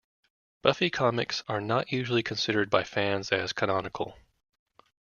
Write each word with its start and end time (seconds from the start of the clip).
Buffy 0.63 0.89
comics 0.89 1.43
are 1.47 1.61
not 1.61 1.91
usually 1.91 2.23
considered 2.23 2.71
by 2.71 2.83
fans 2.83 3.31
as 3.31 3.53
canonical. 3.53 4.17